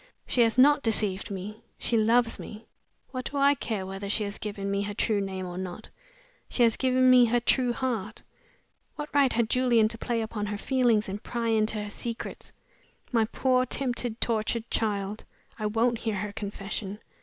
[0.25, 2.65] She has not deceived me she loves me!
[3.11, 5.89] What do I care whether she has given me her true name or not!
[6.49, 8.23] She has given me her true heart.
[8.95, 12.51] What right had Julian to play upon her feelings and pry into her secrets?
[13.11, 15.23] My poor, tempted, tortured child!
[15.59, 16.97] I won't hear her confession.